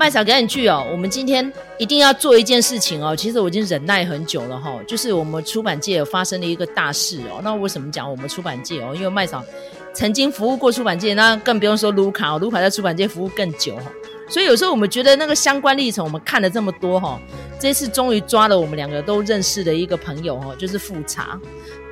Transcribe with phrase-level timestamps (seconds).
[0.00, 0.86] 麦嫂赶紧去哦！
[0.92, 3.16] 我们今天一定要做一件事情哦。
[3.16, 7.40] 其实我已经忍耐很久了哈、哦，就是我们出版界有发生了一个大事哦。
[7.42, 8.94] 那为什么讲我们出版界哦？
[8.94, 9.44] 因为麦嫂
[9.92, 13.90] 曾经服务过出版界，那更不用说卢卡，卢卡在出版界服务更久哈、哦。
[14.30, 17.18] 所以有时候我们觉得那个相关历程，我们看了这么多哈、哦，
[17.58, 21.36] 这次终于抓了我们两个都认识的一个朋友、哦，就是复查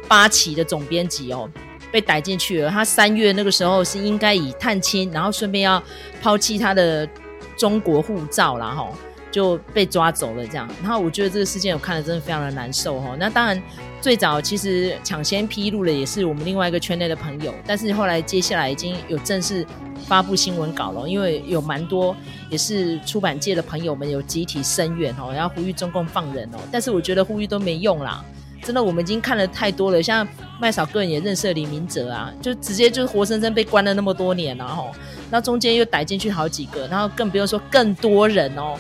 [0.07, 1.51] 八旗的总编辑哦，
[1.91, 2.71] 被逮进去了。
[2.71, 5.83] 他三月那个时候是应该以探亲，然后顺便要
[6.23, 7.09] 抛弃他的。
[7.57, 8.89] 中国护照啦，哈，
[9.31, 10.69] 就被抓走了这样。
[10.83, 13.17] 然后我觉得这个事件我看了真的非常的难受哈。
[13.19, 13.63] 那当然，
[14.01, 19.67] 最早其实抢先披露的也是我们另外一个圈内的朋友，但是后来接下来已经有正式
[20.07, 22.15] 发布新闻稿了，因为有蛮多
[22.51, 26.59] 也是出版界的朋友们有集体声援哦，然后呼吁中共放人哦。
[26.71, 28.25] 但是我觉得呼吁都没用啦，
[28.63, 30.03] 真的我们已经看了太多了。
[30.03, 30.27] 像
[30.61, 34.93] 麦嫂个人也认识李明哲啊，就直接就活生生被关了那么多年然后。
[35.31, 38.75] 那中间又逮进去好几个，然后更不用说更多人哦。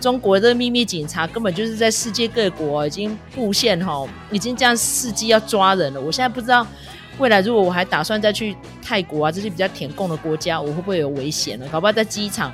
[0.00, 6.00] 中国的秘密警察根本就是在世界各国已经布线哈，已经这样伺机要抓人了。
[6.00, 6.66] 我现在不知道
[7.18, 11.66] 未来如果我还打算再去泰国啊这些比较舔共的国家，我会不会有危险呢？
[11.70, 12.50] 搞不好在机场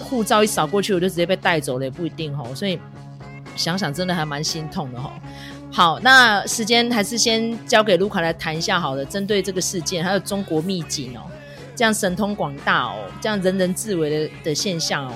[0.00, 2.42] 护照一扫过去，我就直接被带走了也不一定哈。
[2.54, 2.78] 所以
[3.54, 5.12] 想想真的还蛮心痛的哈。
[5.70, 11.20] 好，那时间还是先交给卢卡来谈一下好了，针对这个事件还有中国秘警哦。
[11.74, 15.12] 这样神通广大哦，这样人人自危的的现象哦，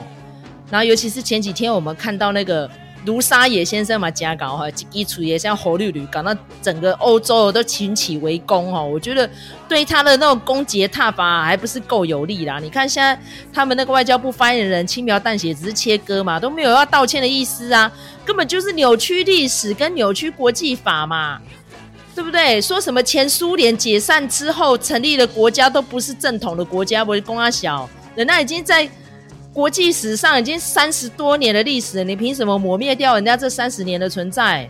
[0.70, 2.68] 然后尤其是前几天我们看到那个
[3.04, 8.84] 卢沙野先生嘛，加搞哈，一出也像红绿绿，搞到整个欧洲都群起围攻哦。
[8.84, 9.30] 我觉得
[9.68, 12.58] 对他的那种攻击踏法还不是够有力啦。
[12.58, 13.16] 你看现在
[13.52, 17.92] 他们那个外交部发言人轻描淡写，只是切割嘛，都没有要道歉的意思啊，
[18.24, 21.40] 根本就是扭曲历史跟扭曲国际法嘛。
[22.16, 22.60] 对不对？
[22.62, 28.88] 说什么前苏联解散之后成立的国家都不是正统的国家，不是公阿小，人家已经在
[29.52, 34.66] 国际史上已经三十多年的历史了，你凭什么抹灭掉人家这三十年的存在？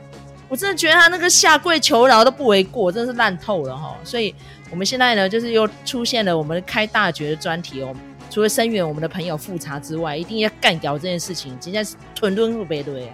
[0.48, 3.96] 我真的觉得他那个下跪求饶都不为过，真的是烂透了哈！
[4.02, 4.34] 所以
[4.70, 7.94] 我们现在呢，就是又出现了我们开大决的专题哦，
[8.28, 13.12] 除了声援我们的朋友复查之外，一定要干掉这件事情，今天是吞吞入背对。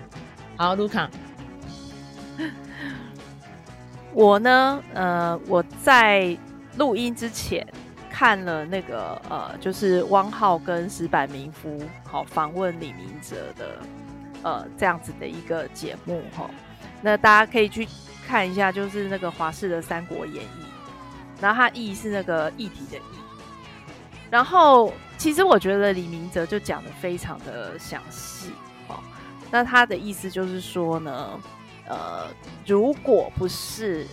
[0.57, 1.11] 好，卢卡。
[4.15, 6.37] 我呢，呃，我在
[6.77, 7.67] 录音之前
[8.11, 13.79] 看了那个，呃，就是汪浩跟石板明夫好访问李明哲的，
[14.43, 16.49] 呃，这样子的一个节目哈。
[17.01, 17.89] 那大家可以去
[18.27, 20.39] 看一下，就是那个华视的《三国演义》，
[21.41, 23.17] 然后它“义”是那个议题的“义”。
[24.31, 28.51] 然后其实我觉得李明哲就讲得非常的详细，
[28.89, 28.99] 哦，
[29.51, 31.41] 那他的意思就是说呢。
[31.87, 32.27] 呃，
[32.67, 34.07] 如果不是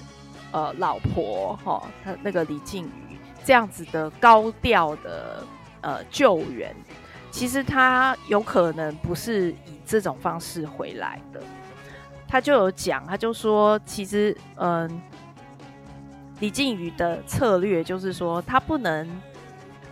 [0.52, 5.44] 呃老婆哈，他那个李静宇这样子的高调的
[5.82, 6.76] 呃救援，
[7.32, 11.42] 其实他有可能不是以这种方式回来的。
[12.28, 15.02] 他就有讲，他就说，其实嗯、
[16.40, 19.08] 李静宇的策略就是说，他不能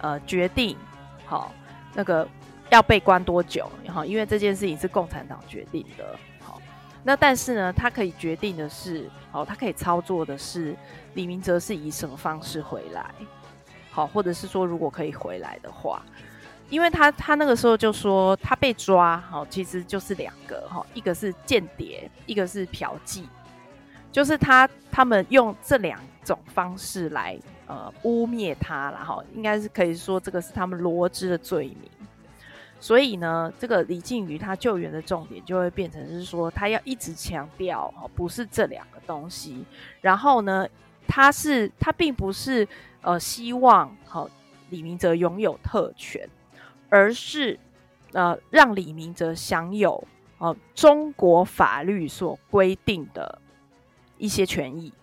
[0.01, 0.77] 呃决定
[1.25, 1.51] 好
[1.93, 2.27] 那个
[2.69, 6.15] 要被关多久，哈，因为这件事情是共产党决定的。
[7.07, 10.75] 那但是呢，他可以决定的是，哦，他可以操作的是，
[11.13, 13.15] 李明哲是以什么方式回来，
[13.89, 16.03] 好，或者是说如果可以回来的话，
[16.69, 23.23] 因为他他那个时候就说他被抓，好，其实就是两个哈，一个是间谍，一个是嫖妓，
[24.11, 31.89] 就是他他们用这两种方式来呃污蔑他了哈，应该是可以说这个是他们罗织的罪名。
[32.79, 39.65] 所以呢，这个李静瑜他救援的重点就会变成是说，他要一直强调哦，不是这两个东西。
[39.99, 40.67] 然后呢，
[41.07, 42.67] 他是他并不是
[43.01, 44.29] 呃希望好
[44.69, 46.29] 李明哲拥有特权，
[46.87, 47.59] 而是
[48.13, 50.07] 呃让李明哲享有
[50.37, 53.41] 呃中国法律所规定的
[54.19, 54.93] 一些权益。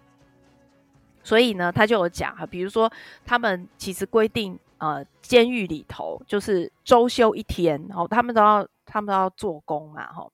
[1.24, 2.90] 所以呢，他就有讲哈，比如说
[3.26, 4.56] 他们其实规定。
[4.84, 10.30] 呃，监狱里头就是周休一天，然后他们都要他们都要做工嘛，哈，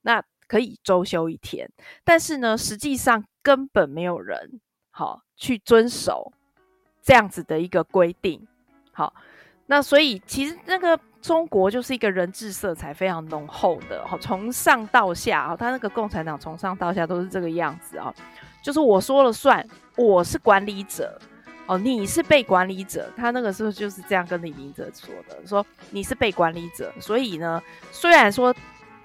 [0.00, 1.70] 那可以周休一天，
[2.02, 4.60] 但是呢，实际上根本没有人
[4.90, 6.32] 好去遵守
[7.00, 8.44] 这样子的一个规定，
[8.90, 9.14] 好，
[9.66, 18.12] 那所以其实那个中国就是一个人治色彩非常浓厚的，哈，从上到下啊，他那个共产党从上到下都是这个样子啊，
[18.64, 19.64] 就是我说了算，
[19.96, 21.16] 我是管理者。
[21.66, 28.54] 哦，你是被管理者，他那个时候就是这样跟李明哲说的，说你是被管理者，所以呢，虽然说，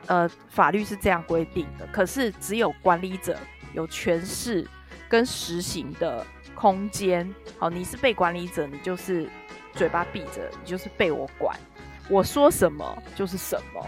[0.08, 3.38] 呃，法律是这样规定的，可是只有管理者
[3.74, 4.68] 有权势
[5.08, 6.26] 跟实行的
[6.56, 7.32] 空间。
[7.60, 9.30] 好，你是被管理者，你就是
[9.74, 11.56] 嘴巴闭着，你就是被我管。
[12.10, 13.86] 我说什么就是什么。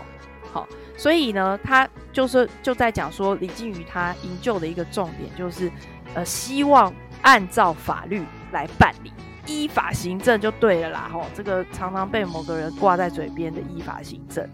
[0.51, 5.71] 好，所以呢，他就是就在讲说李靖宇他营救的一个重点就是，
[6.13, 9.11] 呃，希望按照法律来办理，
[9.45, 11.09] 依法行政就对了啦。
[11.11, 14.47] 吼，这个常常被某个人挂在嘴边的依法行政。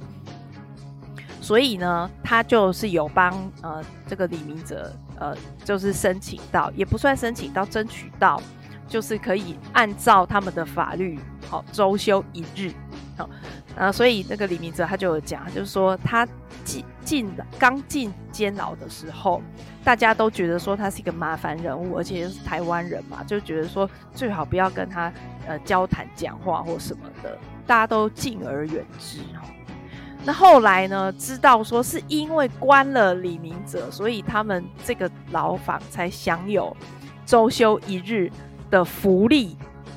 [1.41, 3.31] 所以呢，他就是有帮
[3.61, 8.41] 呃这个李明哲呃，就是申请到，也不算申请到，争取到，
[8.87, 12.71] 就是可以按照他们的法律，好周休一日，
[13.15, 13.29] 好，
[13.75, 16.27] 呃，所以那个李明哲他就有讲，就是说他
[16.63, 17.29] 进进
[17.59, 19.41] 刚进监牢的时候，
[19.83, 25.11] 大家都觉得说他是一个麻烦人物，而且是台湾人嘛，就觉得说最好不要跟他
[25.45, 27.37] 呃交谈讲话或什么的，
[27.67, 29.19] 大家都敬而远之。
[30.27, 31.13] 那后来呢？
[31.19, 36.75] 知道说是因为关了李明哲，所以他们这个牢房才享有
[37.27, 38.31] 周休一日
[38.71, 39.55] 的福利。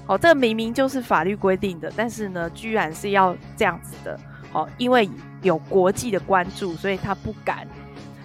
[0.09, 4.19] 哦，这个明明就是法律规定的，但是呢，居然是要这样子的。
[4.53, 5.09] 哦，因为
[5.43, 7.69] 有国际的关注，所以他不敢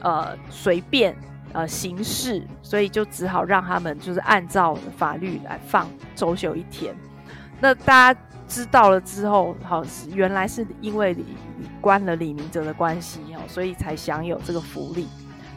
[0.02, 1.16] 呃随便
[1.52, 6.96] 呃行事，所以就只好让他们就是按照法律来放周休一天。
[7.60, 8.20] 那大家。
[8.46, 9.84] 知道了之后，好，
[10.14, 11.26] 原来是因为李
[11.82, 15.08] 关了李明哲的关系哦，所以才享有这个福利。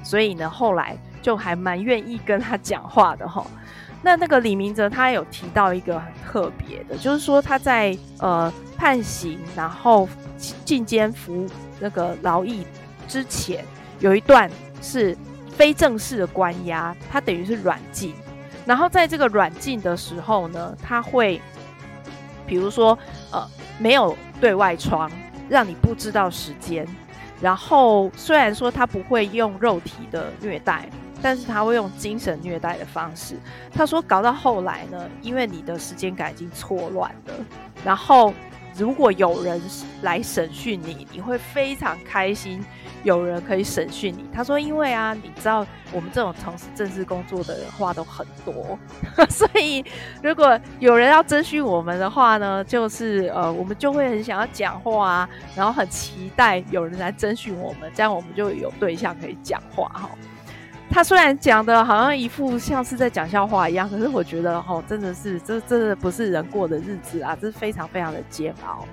[0.03, 3.45] 所以呢，后来就还蛮愿意跟他讲话的哈。
[4.07, 10.09] 那那个李明哲他有提到一个很特别的，就是说他在呃判刑然后
[10.65, 11.45] 进监服
[11.81, 12.65] 那个劳役
[13.09, 13.65] 之前，
[13.99, 14.49] 有一段
[14.81, 15.19] 是
[15.51, 18.15] 非正式的关押，他等于是软禁。
[18.65, 21.43] 然后在这个软禁的时候呢，他会。
[22.47, 22.97] 比如说，
[23.33, 23.45] 呃，
[23.77, 25.11] 没有对外窗，
[25.49, 26.87] 让你不知道时间。
[27.41, 30.89] 然后虽然说他不会用肉体的虐待，
[31.27, 33.35] 但是他会用精神虐待的方式。
[33.73, 37.35] 他说搞到后来呢，因为你的时间感已经错乱了，
[37.85, 38.33] 然后。
[38.79, 39.59] 如果有人
[40.03, 42.63] 来审讯你，你会非常开心。
[43.05, 48.79] 有人可以审讯你，他说：“因为啊，你知道我们这种从事政治工作的人话都很多，
[49.31, 49.83] 所以
[50.23, 60.11] 如果有人要征询我们的话呢，就是呃，我们就会很想要讲话啊，然后很期待有人来征询我们，这样我们就有对象可以讲话哈。”
[60.91, 68.87] 他虽然讲的好像一副像是在讲笑话一样，可是我觉得哈，真的是这真的不是人过的日子啊，这是非常非常的煎熬。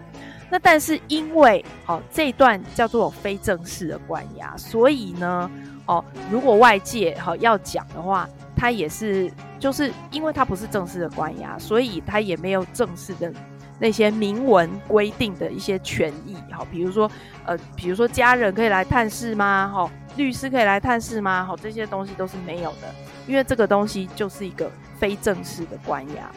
[0.49, 5.49] 那但是因为好这一段叫做非正式的关押，所以呢，
[5.85, 13.31] 哦，如果外界齁要讲的话，他也是就是因为他不是正式的关押，所以他也没有正式的。
[13.79, 17.09] 那些明文规定的一些权益，好，比如说，
[17.43, 19.69] 呃，比如说家人可以来探视吗？
[19.73, 21.45] 好，律师可以来探视吗？
[21.45, 22.94] 好，这些东西都是没有的，
[23.27, 26.31] 因为这个东西就是一个非正式的关押，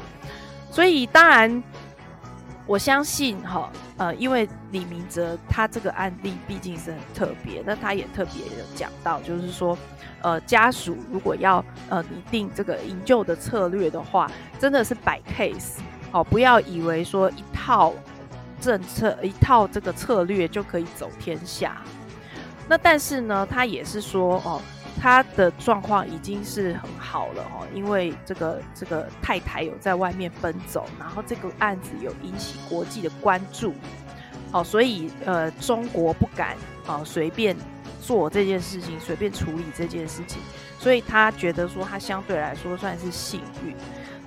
[0.71, 1.63] 所以当然，
[2.67, 9.77] 我相信，哈，呃，因为李明哲他这个案例毕竟是很特别，那他也特别有讲到，就是说，
[10.23, 15.79] 呃，家属如果要呃拟定这个营救的策略的话，真的是摆 case。
[16.13, 17.93] 哦，不要以为说一套
[18.61, 21.83] 政策、一套这个策略就可以走天下。
[22.69, 24.61] 那但是呢，他也是说，哦，
[25.01, 33.73] 他的状况已经是很好了哦，因为这个这个太太有在外面奔走，然后这个案子有引起国际的关注，
[34.53, 36.57] 哦，所以呃，中国不敢
[36.87, 37.57] 啊随便
[38.01, 40.41] 做这件事情，随便处理这件事情，
[40.79, 43.75] 所以他觉得说他相对来说算是幸运。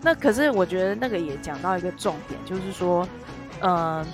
[0.01, 3.05] 那可是我觉得那个也讲到一个重点，就是说，
[3.61, 4.05] 嗯、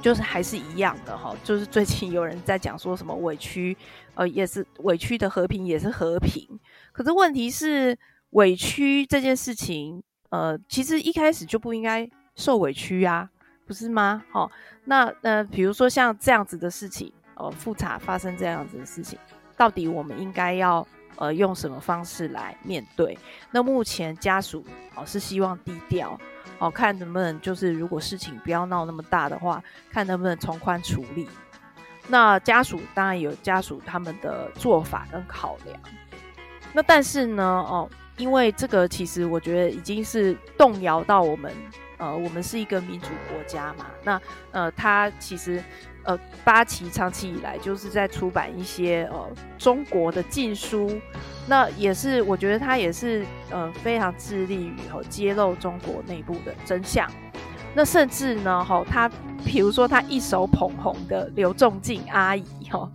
[0.00, 3.76] 就是还是一样的哈，就是最近有人在讲说什么委屈，
[4.14, 6.46] 呃，也是委屈的和平也是和平，
[6.92, 7.98] 可是问题是
[8.30, 13.28] 委屈这件事情，呃，其实一开始就不应该受委屈啊，
[13.66, 14.22] 不是吗？
[14.30, 14.50] 好，
[14.84, 19.18] 那呃，比如说像这样子的事情，呃，复查发生这样子的事情，
[19.56, 20.86] 到底我们应该要？
[21.16, 23.18] 呃，用什么方式来面对？
[23.50, 24.64] 那目前家属
[24.94, 26.18] 哦是希望低调
[26.60, 31.28] 哦，看能不能就是如果事情不要闹那么大的话，看能不能从宽处理。
[32.06, 35.80] 那家属当然有家属他们的做法跟考量。
[36.72, 37.88] 那但是呢，哦，
[38.20, 41.52] 因为这个其实我觉得已经是动摇到我们，
[41.96, 43.86] 呃，我们是一个民主国家嘛。
[44.04, 44.20] 那
[44.52, 45.62] 呃，他其实。
[46.02, 50.98] 呃，八旗长期以来就是在出版一些呃中国的禁书，
[51.46, 57.06] 那也是我觉得他也是呃非常致力于哦揭露中国内部的真相。
[57.74, 59.10] 那甚至呢，哈、他
[59.44, 62.90] 比如说他一手捧红的刘仲敬阿姨，哈、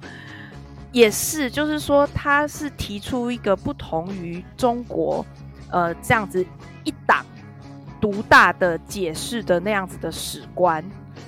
[0.96, 5.26] 也是就是说他是提出一个不同于中国
[5.70, 6.44] 呃这样子
[6.86, 7.26] 一党
[8.00, 10.82] 独大的解释的那样子的史观。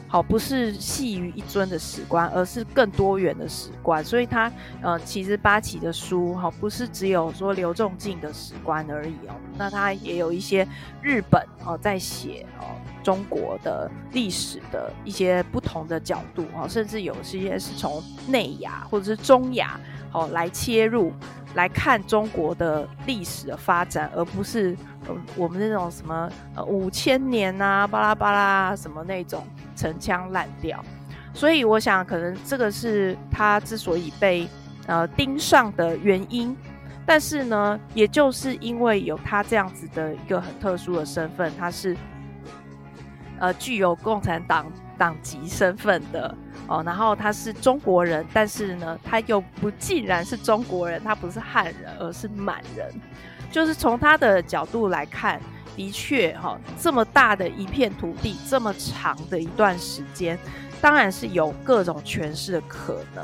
[0.07, 4.03] 好，不是系于一尊的史观，而是更多元的史观。
[4.03, 4.51] 所以他
[4.81, 9.35] 呃，其实八旗的书哈，不是只有说刘仲敬的史观而已哦。
[9.57, 10.65] 那他也有一些
[11.01, 12.65] 日本哦，在写哦
[13.03, 19.77] 中国的历史的一些不同的角度哦，甚至有些是从内亚或者是中亚
[20.13, 21.11] 哦来切入
[21.55, 24.73] 来看中国的历史的发展，而不是
[25.35, 29.45] 我们那种什么呃五千年啊巴拉巴拉什么那种。
[29.77, 30.83] 陈腔滥调，
[31.33, 34.49] 所以我想，可能这个是他之所以被
[34.87, 36.57] 呃盯上的原因。
[37.05, 41.95] 但是呢，也就是因为有他这样子的一个很特殊的身份，他是
[43.39, 44.65] 呃具有共产党
[44.97, 46.35] 党籍身份的
[46.67, 52.91] 哦，然后他是中国人，但是呢，他又不竟然是中国人，他不是汉人，而是满人。
[53.51, 55.39] 就是从他的角度来看。
[55.77, 60.37] 的确，哈，这么大的一片土地，这么长的一段时间，
[60.81, 63.23] 当然是有各种诠释的可能。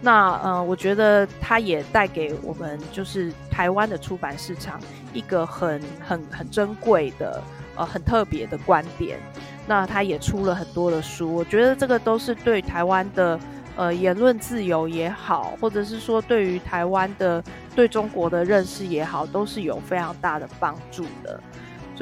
[0.00, 4.80] 那，呃，我觉得它也带给我们，就是台湾的出版市场
[5.12, 7.42] 一个很、很、很珍贵的，
[7.76, 9.18] 呃，很特别的观点。
[9.64, 13.38] 那他也出了很多的书，我觉得这个都是对台湾的，
[13.76, 17.42] 呃，言论自由也好，或者是说对于台湾的
[17.76, 21.40] 对中国的认识也好，都是有非常大的帮助的。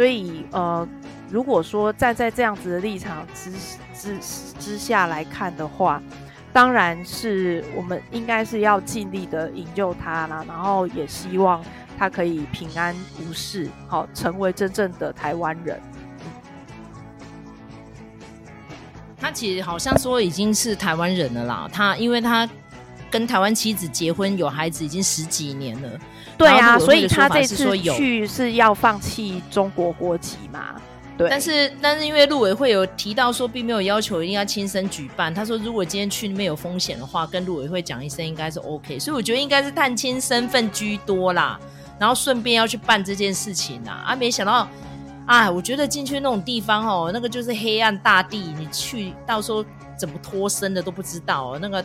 [0.01, 0.89] 所以，呃，
[1.29, 3.53] 如果说站在这样子的立场之
[3.93, 4.19] 之
[4.59, 6.03] 之下来看的话，
[6.55, 11.63] 当然是我们应该是要尽力的营救他啦，然后也希望
[11.99, 15.79] 他可以平安无事，好，成为真正的台湾人。
[19.19, 22.49] 他其实好像说已经是台湾人了啦，他因为他
[23.11, 25.89] 跟台湾妻子结婚有孩子已经十几年了。
[26.37, 30.75] 对啊，所以他这次去是要放弃中国国籍嘛？
[31.19, 31.29] 对。
[31.29, 35.35] 但是但是因为陆委会有提到说，并没有要求一定要亲身举办。
[35.35, 38.99] 他说如果今天去那边有风险的话，跟陆委会讲一声应该是 OK。
[38.99, 41.61] 所以我觉得应该是探亲身份居多啦，
[41.99, 44.03] 然后顺便要去办这件事情啦。
[44.07, 44.67] 啊，没想到
[45.27, 49.63] 啊，我觉得进去那种地方哦，那个就是黑暗大地，你去到时候
[49.99, 51.59] 怎么脱身的都不知道。
[51.61, 51.85] 那个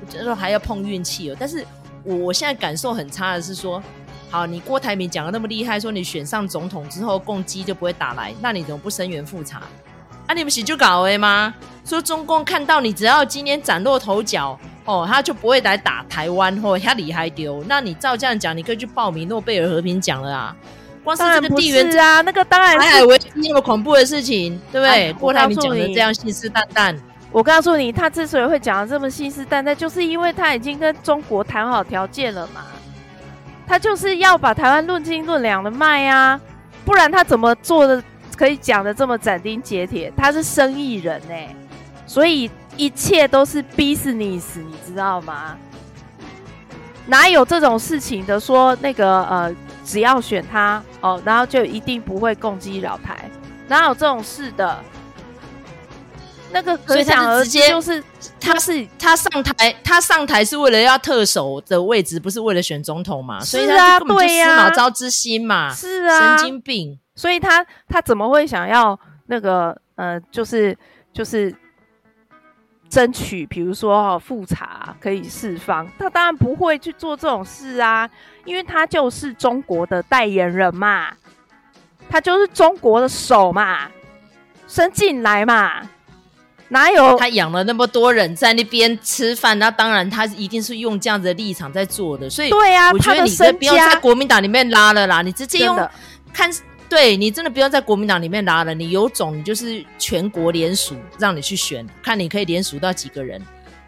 [0.00, 1.66] 我觉得还要碰运气哦，但是。
[2.02, 3.82] 我我现在感受很差的是说，
[4.30, 9.64] 好，你郭台铭讲的那么厉害，说你选上总统之后，共机就不会打来，那你怎么不声援复查？
[10.26, 11.54] 啊，你们喜就搞诶吗？
[11.84, 17.62] 说中共看到你只要今天崭露头角，哦，他就不会来打台湾，或他厉害丢。
[17.68, 20.56] 那你照这样讲，你可以去报名诺贝尔和平奖了啊！
[21.04, 24.88] 光是这个地缘啊，那个当然是海海为那么恐怖的事情，对不对？
[24.88, 26.96] 哎、郭台铭讲的这样信誓旦旦。
[27.32, 32.62] 我告诉你，他之所以会讲的这么信誓旦旦，就是因为他已经跟中国谈好条件了嘛。
[33.66, 36.40] 他就是要把台湾论斤论两的卖啊，
[36.84, 38.02] 不然他怎么做的
[38.36, 40.12] 可以讲的这么斩钉截铁？
[40.16, 41.56] 他是生意人哎、欸，
[42.04, 45.56] 所以一切都是 business，你知道吗？
[47.06, 48.40] 哪有这种事情的？
[48.40, 53.30] 说那个呃，只要选他哦，然后就一定不会攻击扰台？
[53.68, 54.76] 哪有这种事的？
[56.52, 58.02] 那个可想而知，就是
[58.40, 63.40] 他是他上台，他上台是为了要特首的位置，不是为了选总统嘛？
[63.44, 66.98] 是啊，对呀，司马昭之心嘛，是啊，神经病。
[67.14, 70.76] 所以他他怎么会想要那个呃，就是
[71.12, 71.54] 就是
[72.88, 78.08] 争取，比如说哈复查可以释放，他当然不会去做这种事啊，
[78.44, 81.12] 因为他就是中国的代言人嘛，
[82.08, 83.88] 他就是中国的手嘛，
[84.66, 85.82] 伸进来嘛。
[86.70, 89.58] 哪有他养了那么多人在那边吃饭？
[89.58, 92.30] 那当然，他一定是用这样子的立场在做的。
[92.30, 95.76] 所以，对呀，我觉得你这不要在国民党里面拉了啦，你直接用
[96.32, 96.50] 看，
[96.88, 98.72] 对你真的不要在国民党里面拉了。
[98.72, 103.40] 你有种，你就是全国联署，让你去选，看你可以联署到几个人。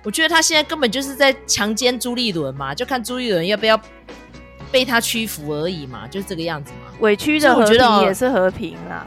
[0.03, 3.81] 我觉得他现在根本就是在强奸朱立伦嘛，就看朱立伦要不要
[4.73, 6.93] 被他屈服而已嘛，就是这个样子嘛。
[6.99, 9.07] 委屈的和平也是和平啊。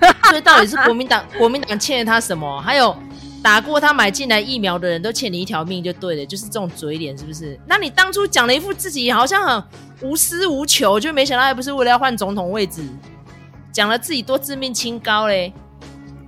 [0.28, 2.60] 所以到底是国民党， 国民党欠了他什么？
[2.60, 2.96] 还有
[3.42, 7.58] 打过他买进来疫苗的人都欠你一条命，就对了，就是这种嘴脸，是不是？
[7.66, 9.64] 那你当初讲了一副自己好像很
[10.08, 12.82] 无私无求，就没想到还不是为了要换总统位置，
[13.72, 15.52] 讲了自己多自命清高嘞。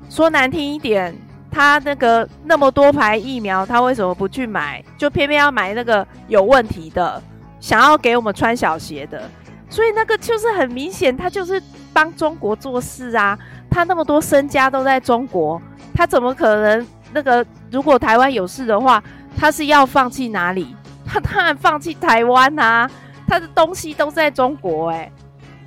[0.09, 1.15] 说难听一点，
[1.51, 4.83] 他那个那么多排疫苗，他为什么不去买？
[4.99, 7.23] 就偏偏要买那个有问题的，
[7.61, 9.29] 想要给我们穿小鞋的。
[9.69, 13.39] 所以那个就是很明显，他就是帮中国做事啊！
[13.71, 15.61] 他那么多身家都在中国，
[15.95, 17.45] 他怎么可能那个？
[17.71, 19.03] 如果台湾有事的话，
[19.37, 20.75] 他是要放弃哪里？
[21.07, 22.91] 他当然放弃台湾啊！
[23.29, 25.13] 他的东西都在中国、欸，诶，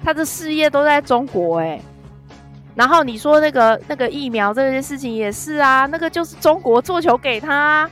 [0.03, 1.81] 他的事业都在中国、欸，
[2.75, 7.89] 然后你说那个那个疫苗这件事情也是啊，那个就是中国做球给他。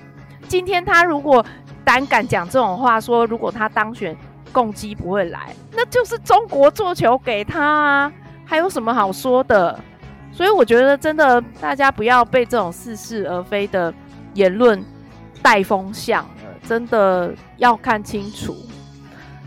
[0.49, 1.45] 今天他如果
[1.85, 4.13] 胆敢讲这种话，说如果他当选，
[4.51, 8.11] 共机不会来，那就是中国做球给他啊，
[8.51, 9.79] 还有什么好说的？
[10.33, 13.93] 所以我觉得真的大家不要被这种似是而非的
[14.33, 14.83] 言论
[15.41, 16.29] 带风向了，
[16.67, 18.53] 真的要看清楚。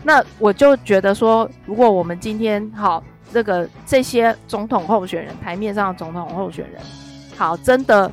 [0.01, 3.03] 那我就觉得说，如果我们今天好。
[3.33, 6.79] 这个这些总统候选人，台面上的总统候选人，
[7.35, 8.09] 好，真的，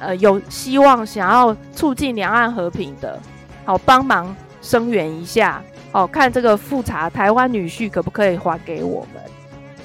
[0.00, 3.20] 呃，有希望想要促进两岸和平的，
[3.64, 9.22] 好，帮忙声援一下，好，看这个复查台湾女婿可不可以还给我们，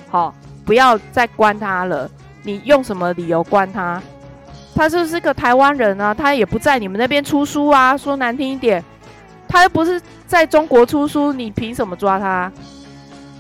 [0.08, 0.34] 好，
[0.70, 2.08] 不要再关他了。
[2.44, 4.00] 你用什么理由关他？
[4.76, 7.98] 他就是个台湾人啊，他也不在你们那边出书啊。
[7.98, 8.84] 说难听一点，
[9.48, 12.52] 他又不是在中国出书，你凭什么抓他？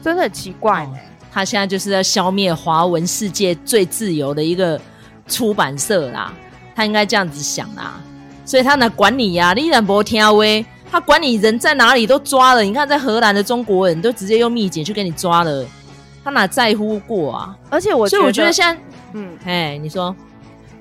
[0.01, 0.89] 真的很奇怪。
[1.31, 4.81] 他现在就是要消灭华文世界最自由的一个
[5.27, 6.33] 出版社啦，
[6.75, 8.01] 他应该这样子想啦，
[8.43, 9.53] 所以他哪管你呀？
[9.55, 10.43] 你然不听话，
[10.91, 12.63] 他管你人在哪里都抓了。
[12.63, 15.63] 你看在荷兰的中国人都直接用密解去给你抓了，
[16.29, 17.57] 他哪在乎过啊？
[17.71, 18.81] 而且我所以我觉得现在，
[19.13, 20.15] 嗯，哎，你说，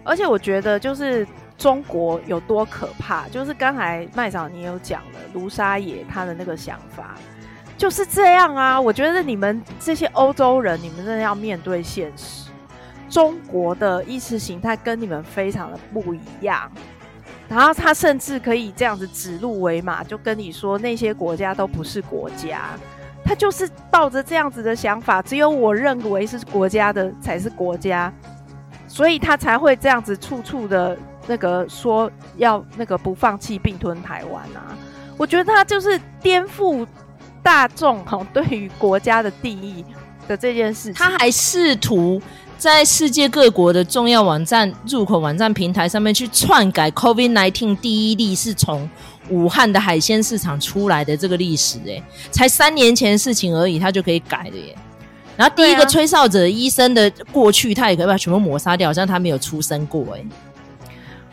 [0.04, 1.26] 而且我觉得就是
[1.56, 7.14] 中国有多可怕，就是刚才麦嫂你有讲了卢沙野他的那个想法。
[7.78, 8.80] 就是这样啊！
[8.80, 12.50] 我觉得你们这些欧洲人，你们真的要面对现实。
[13.08, 16.68] 中国的意识形态跟你们非常的不一样，
[17.48, 22.70] 然后他甚至可以这样子指鹿为马，就跟你说那些国家都不是国家。
[23.28, 28.11] 他就是抱着这样子的想法，只有我认为是国家的才是国家，
[28.88, 34.75] 所以他才会这样子处处的那个说要那个不放弃并吞台湾啊！
[35.18, 36.87] 我觉得他就是颠覆。
[37.40, 39.82] 大众哈对于国家的定义
[40.26, 42.20] 的这件事情，他还试图
[42.58, 48.87] 在世界各国的重要网站入口网站平台上面去篡改 COVID-19 第一例是从
[49.30, 54.74] 武汉的海鲜市场出来的这个历史，哎，才三年前的事情而已，他就可以改了耶。
[55.36, 60.24] 然后第一个吹哨者医生的过去，他也可以把全部抹杀掉，好像他没有出生过，哎。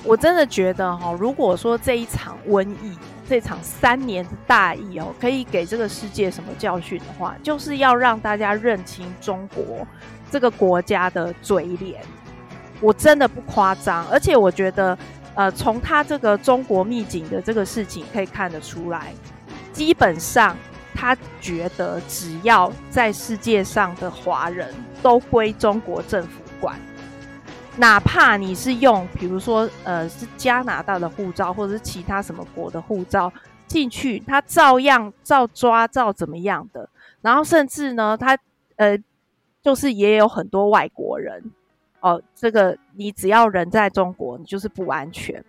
[0.03, 2.95] 我真的觉得哈，如果说这一场瘟疫，
[3.27, 9.87] 这场三年的大疫哦，可以给这个世界什么教训的话，就是要让大家认清中国
[10.31, 11.99] 这个国家的嘴脸。
[12.81, 14.95] 我真的不夸张，而且我觉得，
[15.35, 19.13] 呃，从他这个中国秘境的这个事情可以看得出来，
[19.73, 20.55] 基本上
[20.93, 26.79] 他觉得只要在世界上的华人都归中国政府管。
[27.77, 33.29] 哪怕你是用，比如说，呃，是加拿大的护照，或者是其他什么国的护照
[33.67, 36.87] 进去，他照样照抓，照怎么样的。
[37.21, 38.37] 然后甚至呢，他
[38.77, 38.97] 呃，
[39.61, 41.43] 就是也有很多外国人
[42.05, 42.21] 哦。
[42.35, 45.43] 这个你只要人在中国，你就是不安全。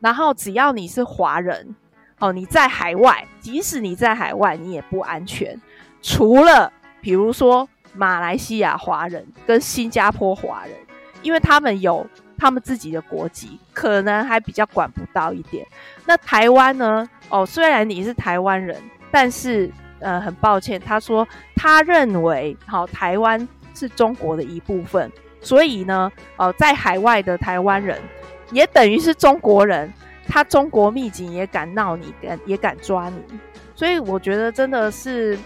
[0.00, 1.74] 然后只要你是华人
[2.18, 5.60] 哦，你在海外，即使你在海外，你也不安全。
[6.02, 10.74] 除了比如说马来西亚华人跟新加坡华人。
[11.22, 12.04] 因为他们有
[12.36, 15.64] 他们自己的国籍，可能还比较管不到一点。
[16.04, 17.08] 那台湾呢？
[17.28, 18.76] 哦，虽然你是台湾人，
[19.12, 19.70] 但是
[20.00, 25.08] 呃，很抱歉，他说他认为好，台湾是中国的一部分，
[25.42, 28.00] 所以呢，哦，在海外的台湾人
[28.50, 29.92] 也等于是中国人，
[30.26, 33.38] 他中国秘境也敢闹你，敢也敢抓你，
[33.74, 35.38] 所以我觉得真的是。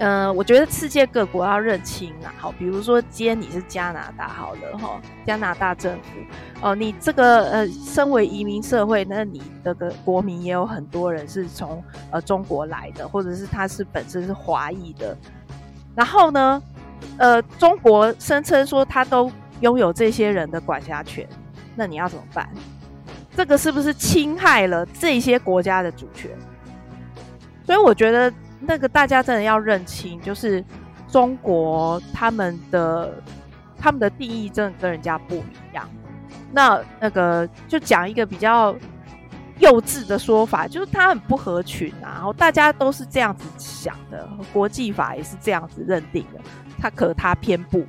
[0.00, 6.20] 呃，我觉得世界各国要认清啊，好，比如说今天你是加拿大，好了哈，加拿大政府，
[6.60, 15.18] 哦、你这个呃，身为移民社会，那你这个国民也有很多人是从呃中国来的，或者是他是本身是华裔的，
[15.96, 16.62] 然后呢，
[17.18, 19.30] 呃，中国声称说他都
[19.60, 21.28] 拥有这些人的管辖权，
[21.74, 22.48] 那你要怎么办？
[23.36, 26.30] 这个是不是侵害了这些国家的主权？
[27.64, 28.32] 所以我觉得。
[28.60, 30.64] 那个大家真的要认清，就是
[31.06, 33.22] 中国他们的
[33.78, 35.88] 他们的定义真的跟人家不一样。
[36.50, 38.74] 那那个就讲一个比较
[39.60, 46.40] 幼稚的说法，就是他很不合群啊，然后大家都是这样子想的，国际法也是这样子认定的。
[46.80, 47.84] 他可他偏不，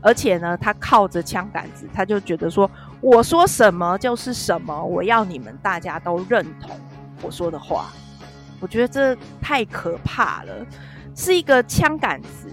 [0.00, 6.70] 而且呢，他靠着枪杆子，他就觉得说，我说什么就是什么，我要你们大家都认同
[7.22, 7.90] 我说的话。
[8.60, 10.66] 我觉得这太可怕了，
[11.16, 12.48] 是一个枪杆子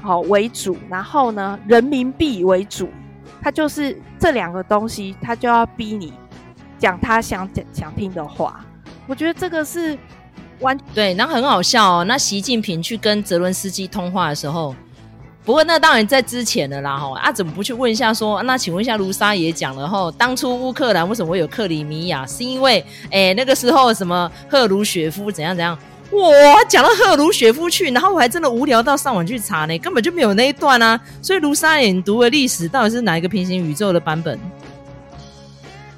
[0.00, 2.88] 好为主，然后呢，人民币为主，
[3.42, 6.14] 他就是这两个东西，他就要逼你
[6.78, 8.64] 讲他想讲想听的话。
[9.06, 9.98] 我觉得这个是
[10.60, 12.04] 完对，然后很好笑哦。
[12.04, 14.74] 那习近平去跟泽伦斯基通话的时候，
[15.44, 18.42] 不过那当然在之前的啦哈，啊怎么不去问一下说？
[18.42, 22.26] 那请问一下卢沙也讲了哈，当初乌克兰为什么会有克里米亚？
[22.26, 25.76] 是因为哎那个时候什么赫鲁雪夫怎样怎样？
[26.12, 31.00] 哇，讲到赫鲁雪夫去，然后我还真的无聊到上网去查呢，根本就没有那一段啊。
[31.22, 34.38] 所以卢沙也读的历史到底是哪一个平行宇宙的版本？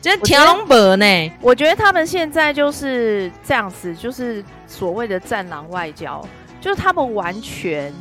[0.00, 1.32] 这天龙本呢？
[1.40, 6.22] 我觉得他们现在就是这样子，就是所谓的战狼外交，
[6.60, 7.92] 就是他们完全。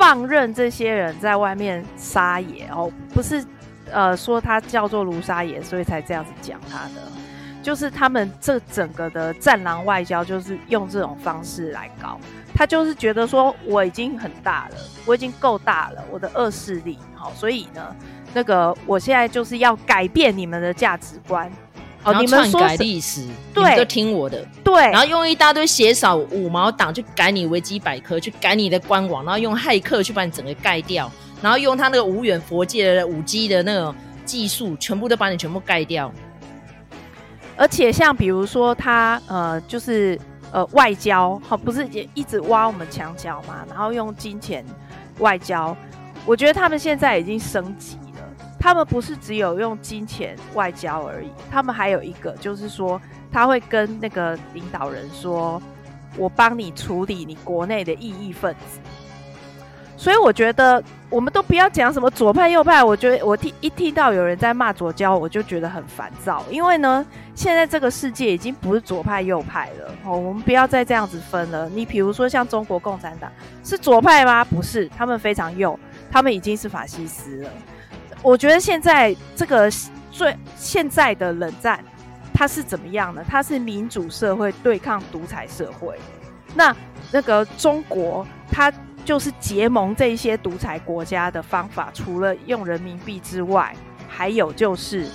[0.00, 3.44] 放任这些人在外面撒野哦，不是，
[3.92, 7.02] 呃，说他叫做卢沙野，所以才这样子讲他的，
[7.62, 12.18] 就是他们这整个的战狼外交，就是用这种方式来搞。
[12.54, 17.94] 他就是觉得说我已经很大了，我已经够大了，我的恶势力好，所以呢，
[18.32, 21.52] 那个我现在就是要改变你们的价值观。
[22.02, 36.10] 哦，你们篡改历史，对，就听我的，对，然后用一大堆血少五毛党去改你维基百科，去改你的官网，然后用骇客去把你整个盖掉，然后用他那个无远佛界的五 G 的那种技术，全部都把你全部盖掉。
[37.56, 40.18] 而且像比如说他呃，就是
[40.52, 44.64] 呃外交，好，不是也一直挖我们墙角嘛，然后用金钱
[45.18, 45.76] 外交，
[46.24, 47.98] 我觉得他们现在已经升级。
[48.60, 53.00] 他们不是只有用金钱外交而已，他们还有一个，就是说
[53.32, 55.60] 他会跟那个领导人说
[56.18, 58.78] ：“我帮你处理你国内的异议分子。”
[59.96, 71.68] 所以我觉得我们都不要讲什么左派右派，我觉得我听一听到有人在骂左交，我就觉得很烦躁，因为呢，现在这个世界已经不是左派右派了哦，我们不要再这样子分了。
[71.68, 73.30] 你比如说像中国共产党
[73.62, 74.42] 是左派吗？
[74.42, 75.78] 不是，他们非常右，
[76.10, 77.50] 他们已经是法西斯了。
[78.22, 79.70] 我觉得现在这个
[80.10, 81.82] 最现在的冷战，
[82.34, 83.24] 它是怎么样呢？
[83.26, 85.98] 它是民主社会对抗独裁社会。
[86.54, 86.74] 那
[87.10, 88.72] 那个中国，它
[89.04, 93.74] 就是结盟这一些独裁国家的方法，除了用人民币之外，
[94.08, 95.06] 还有就是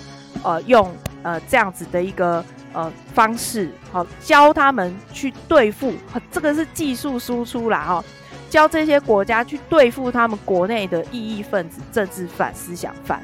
[0.43, 0.91] 呃用
[1.23, 5.93] 呃这样子的一个呃方式，好、教他们去对付，
[6.31, 8.03] 这个是技术输出啦哈。
[8.55, 13.21] 教这些国家去对付他们国内的异议分子、政治犯、思想犯，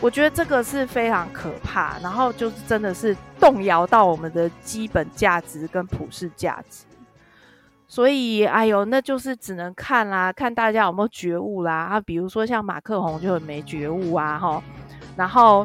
[0.00, 6.84] 我觉得这个是非常可怕，然后就是真的是动摇到我们的基本价值跟普世价值。
[7.86, 11.72] 所以，哎呦，那就是只能看啦，看大家有没有觉悟啦。
[11.72, 14.60] 啊，比如说像马克宏就很没觉悟啊，哈。
[15.14, 15.64] 然后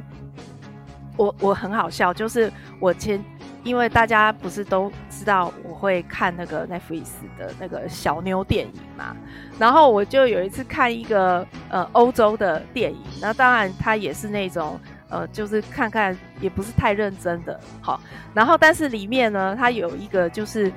[1.17, 3.19] 我我很好笑，就是我前。
[3.63, 7.05] 因为大家不是都知道我会看那个 Netflix
[7.37, 9.15] 的那个小妞电影嘛，
[9.59, 18.01] 然后我就有一次看一个呃欧洲的电影，那当然它也是那种呃就是看看也不是太认真的，好，
[18.33, 20.71] 然后但是里面呢，它有一个就是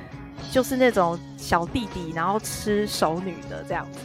[0.51, 4.01] 就是那种小弟弟然后吃熟女的这样子，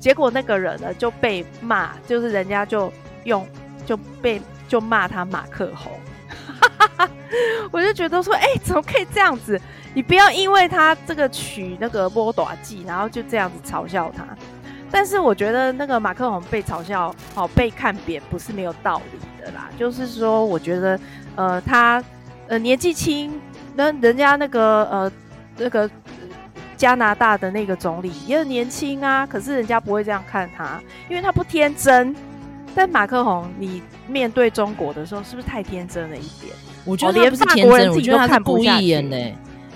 [0.00, 2.92] 结果那个人呢就被骂，就是人家就
[3.24, 3.46] 用
[3.86, 5.92] 就被就骂他马克红。
[7.70, 9.60] 我就觉得说，哎、怎么可以这样子？
[9.94, 14.24] 你不要因为他这个取那个波短记，然后就这样子嘲笑他。
[14.90, 19.68] 但是我觉得那个马克宏被嘲笑，好、哦、被看扁，不是没有道理的啦。
[19.78, 20.98] 就是说，我觉得，
[21.36, 22.02] 呃，他
[22.46, 23.38] 呃年纪轻，
[23.74, 25.12] 那人家那个呃
[25.58, 25.90] 那个
[26.76, 32.14] 加拿大的那个总理也很年轻啊，可是人家不会这样看他，因为他不天真。
[32.74, 36.54] 但马克宏，你面对中国的时候，是不是太天真了一点？
[36.88, 39.32] 我觉得他不是天真，我觉得他是故意演的，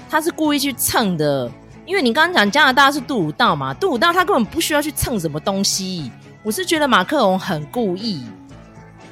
[0.09, 1.51] 他是故意去蹭的。
[1.85, 6.11] 因为你刚刚讲加拿大是杜鲁道嘛，杜鲁道他根本不需要去蹭什么东西。
[6.43, 8.25] 我是觉得马克龙很故意，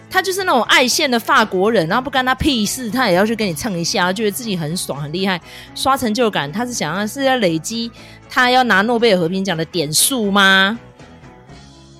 [0.08, 5.38] 他就是那种爱现的法国人，然后不干他屁事，他也要去跟你蹭一下，觉得自己很爽很厉害，
[5.74, 6.50] 刷成就感。
[6.50, 7.90] 他是想要是要累积
[8.30, 10.78] 他要拿诺贝尔和平奖的点数吗？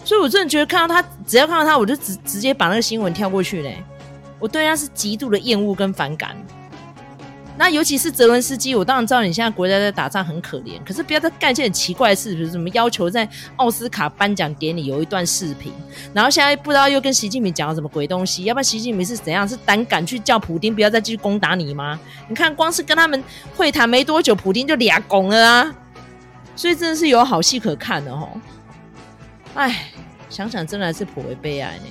[0.02, 3.84] 所以，我真的觉得看到他，只要看到他，我就直直接把那个新闻跳过去嘞。
[4.40, 6.34] 我对他是极度的厌恶跟反感。
[7.58, 15.70] 那尤其是泽伦斯基，我当然知道你现在国家在打仗很可怜，可是不要再干一些很奇怪的事，比如什么要求在奥斯卡颁奖典礼有一段视频，
[16.14, 19.46] 然后现在不知道又跟习近平讲了什么鬼东西，要不然习近平是怎样？
[19.46, 22.00] 是胆敢去叫普丁不要再继续攻打你吗？
[22.30, 23.22] 你看，光是跟他们
[23.54, 25.74] 会谈没多久，普丁就俩拱了啊！
[26.56, 28.30] 所以真的是有好戏可看的哦。
[29.54, 29.90] 哎，
[30.30, 31.82] 想想真的是颇为悲哀呢。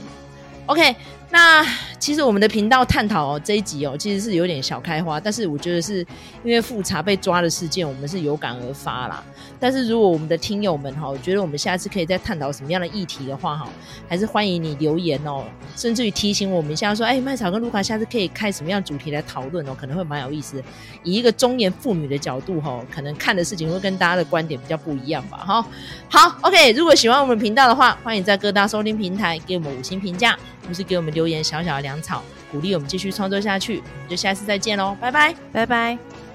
[0.69, 0.95] OK。
[1.31, 1.63] 那
[1.99, 5.99] 其实我们的频道探讨哦这一集哦，其实是有点小开花，但是我觉得是
[6.43, 9.23] 因为复查被抓的事件，我们是有感而发啦。
[9.59, 13.69] 但是如果我们的听友们哈，我觉得我们下次可以再探讨什么样的议题的话哈，
[14.07, 15.43] 还是欢迎你留言哦，
[15.75, 20.63] 甚至于提醒我们一下说，哎，麦草跟卢卡下次可以开什么样的主题来讨论哦，可能会蛮有意思。
[21.03, 25.37] 以一个中年妇女的角度哈，可能看的事情会跟大家的观点比较不一样吧。
[25.37, 25.63] 哈，
[26.09, 30.35] 好，OK，如果喜欢我们频道的话，欢迎在各大收听平台给我们五星评价。
[30.69, 33.79] 不是给我们留言小小的粮草，鼓励我们继续创作下去。
[33.79, 36.28] 我们就下次再见喽，拜拜，拜拜。